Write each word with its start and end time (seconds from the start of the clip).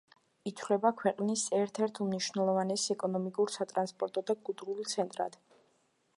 ითვლება 0.51 0.91
ქვეყნის 1.01 1.43
ერთ-ერთ 1.57 2.01
უმნიშვნელოვანეს 2.05 2.87
ეკონომიკურ, 2.97 3.55
სატრანსპორტო 3.59 4.27
და 4.33 4.39
კულტურულ 4.49 4.93
ცენტრად. 4.97 5.41